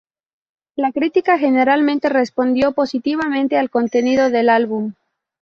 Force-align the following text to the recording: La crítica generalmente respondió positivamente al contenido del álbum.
La 0.75 0.91
crítica 0.91 1.37
generalmente 1.37 2.09
respondió 2.09 2.71
positivamente 2.71 3.59
al 3.59 3.69
contenido 3.69 4.31
del 4.31 4.49
álbum. 4.49 4.93